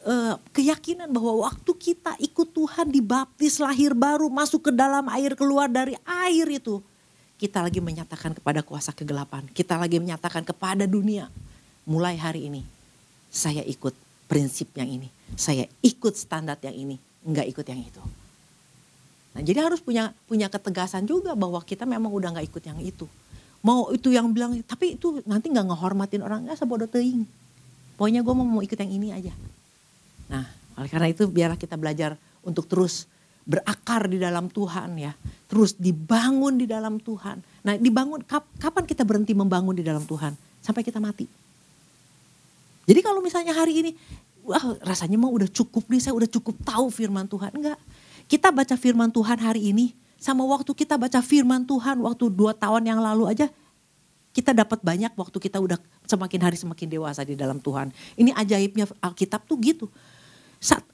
uh, 0.05 0.37
keyakinan 0.53 1.09
bahwa 1.09 1.49
waktu 1.49 1.73
kita 1.73 2.21
ikut 2.21 2.53
Tuhan 2.53 2.93
dibaptis 2.93 3.57
lahir 3.57 3.97
baru 3.97 4.29
masuk 4.29 4.69
ke 4.69 4.73
dalam 4.73 5.09
air 5.13 5.33
keluar 5.37 5.69
dari 5.69 5.97
air 6.05 6.49
itu 6.49 6.81
kita 7.37 7.59
lagi 7.59 7.83
menyatakan 7.83 8.33
kepada 8.39 8.63
kuasa 8.63 8.95
kegelapan 8.95 9.45
kita 9.51 9.77
lagi 9.77 9.99
menyatakan 10.01 10.47
kepada 10.47 10.89
dunia 10.89 11.29
mulai 11.85 12.17
hari 12.17 12.49
ini 12.49 12.63
saya 13.29 13.61
ikut 13.65 13.93
prinsip 14.33 14.73
yang 14.73 14.89
ini. 14.89 15.09
Saya 15.37 15.65
ikut 15.85 16.17
standar 16.17 16.57
yang 16.65 16.73
ini, 16.73 16.97
enggak 17.25 17.49
ikut 17.53 17.65
yang 17.69 17.81
itu. 17.81 18.01
Nah, 19.33 19.41
jadi 19.41 19.65
harus 19.65 19.81
punya 19.81 20.13
punya 20.29 20.53
ketegasan 20.53 21.09
juga 21.09 21.33
bahwa 21.33 21.61
kita 21.65 21.89
memang 21.89 22.13
udah 22.13 22.37
nggak 22.37 22.47
ikut 22.53 22.63
yang 22.69 22.79
itu. 22.85 23.09
Mau 23.65 23.89
itu 23.95 24.13
yang 24.13 24.29
bilang, 24.35 24.59
tapi 24.67 24.99
itu 25.01 25.23
nanti 25.25 25.49
nggak 25.49 25.73
ngehormatin 25.73 26.21
orang, 26.21 26.45
nggak 26.45 26.59
sebodoh 26.59 26.91
teing. 26.91 27.25
Pokoknya 27.97 28.21
gue 28.21 28.35
mau, 28.35 28.45
mau 28.45 28.63
ikut 28.65 28.77
yang 28.77 28.93
ini 28.93 29.09
aja. 29.15 29.33
Nah, 30.29 30.45
oleh 30.77 30.91
karena 30.91 31.09
itu 31.09 31.29
biarlah 31.31 31.57
kita 31.57 31.79
belajar 31.79 32.19
untuk 32.43 32.67
terus 32.67 33.07
berakar 33.43 34.07
di 34.07 34.19
dalam 34.19 34.47
Tuhan 34.51 34.99
ya. 34.99 35.13
Terus 35.51 35.75
dibangun 35.77 36.59
di 36.59 36.67
dalam 36.67 36.99
Tuhan. 37.03 37.43
Nah 37.67 37.75
dibangun, 37.79 38.23
kapan 38.59 38.85
kita 38.87 39.03
berhenti 39.03 39.35
membangun 39.35 39.75
di 39.75 39.85
dalam 39.85 40.03
Tuhan? 40.07 40.35
Sampai 40.63 40.87
kita 40.87 41.03
mati. 41.03 41.27
Jadi 42.87 43.01
kalau 43.03 43.23
misalnya 43.23 43.55
hari 43.55 43.83
ini, 43.83 43.91
wah 44.43 44.79
rasanya 44.83 45.19
mau 45.19 45.31
udah 45.31 45.47
cukup 45.51 45.87
nih, 45.91 46.03
saya 46.03 46.15
udah 46.15 46.31
cukup 46.31 46.59
tahu 46.67 46.91
firman 46.91 47.27
Tuhan. 47.31 47.51
Enggak, 47.55 47.79
kita 48.29 48.51
baca 48.55 48.75
firman 48.77 49.11
Tuhan 49.11 49.39
hari 49.39 49.73
ini, 49.73 49.97
sama 50.23 50.47
waktu 50.47 50.71
kita 50.71 50.95
baca 50.95 51.19
firman 51.19 51.67
Tuhan 51.67 51.99
waktu 51.99 52.31
dua 52.31 52.55
tahun 52.55 52.87
yang 52.87 53.03
lalu 53.03 53.27
aja, 53.27 53.51
kita 54.33 54.57
dapat 54.57 54.81
banyak 54.81 55.13
waktu 55.13 55.39
kita 55.39 55.61
udah 55.61 55.77
semakin 56.09 56.41
hari 56.41 56.57
semakin 56.57 56.89
dewasa 56.89 57.21
di 57.23 57.37
dalam 57.37 57.61
Tuhan. 57.61 57.93
Ini 58.17 58.33
ajaibnya 58.33 58.89
Alkitab 59.03 59.45
tuh 59.45 59.61
gitu. 59.61 59.87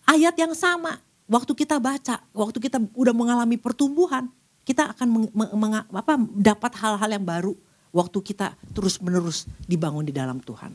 Ayat 0.09 0.35
yang 0.35 0.57
sama, 0.57 0.99
waktu 1.29 1.53
kita 1.55 1.77
baca, 1.79 2.25
waktu 2.35 2.59
kita 2.59 2.81
udah 2.97 3.15
mengalami 3.15 3.61
pertumbuhan, 3.61 4.27
kita 4.65 4.91
akan 4.97 5.07
meng, 5.07 5.29
meng, 5.33 5.75
apa, 5.77 6.17
dapat 6.35 6.73
hal-hal 6.81 7.11
yang 7.13 7.25
baru 7.25 7.53
waktu 7.93 8.19
kita 8.21 8.57
terus 8.73 9.01
menerus 9.01 9.49
dibangun 9.65 10.05
di 10.05 10.13
dalam 10.13 10.41
Tuhan. 10.41 10.73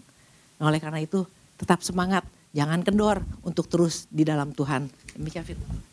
Nah, 0.58 0.70
oleh 0.70 0.80
karena 0.82 1.02
itu 1.02 1.26
tetap 1.58 1.82
semangat, 1.82 2.24
jangan 2.54 2.82
kendor 2.86 3.22
untuk 3.42 3.66
terus 3.70 4.06
di 4.10 4.24
dalam 4.26 4.54
Tuhan. 4.54 4.88
Demikian 5.18 5.46
firman. 5.46 5.93